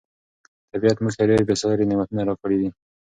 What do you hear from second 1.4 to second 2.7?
بې ساري نعمتونه راکړي دي.